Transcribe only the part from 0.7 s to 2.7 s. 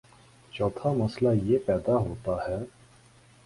مسئلہ یہ پیدا ہوتا ہے